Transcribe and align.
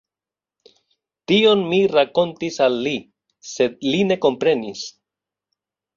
Tion 1.31 1.61
mi 1.73 1.81
rakontis 1.97 2.57
al 2.69 2.79
li, 2.87 2.95
sed 3.53 3.89
li 3.93 4.03
ne 4.13 4.19
komprenis. 4.25 4.83